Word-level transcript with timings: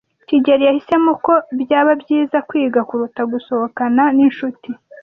kigeli 0.27 0.63
yahisemo 0.65 1.11
ko 1.25 1.33
byaba 1.61 1.91
byiza 2.01 2.37
kwiga 2.47 2.81
kuruta 2.89 3.21
gusohokana 3.31 4.03
n'inshuti. 4.15 4.69